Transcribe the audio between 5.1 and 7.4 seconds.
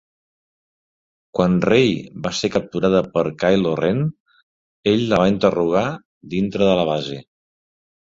la va interrogar dintre de la base.